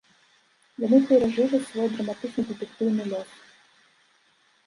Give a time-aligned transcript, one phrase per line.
[0.83, 3.35] Яны перажылі свой драматычна-дэтэктыўны лёс.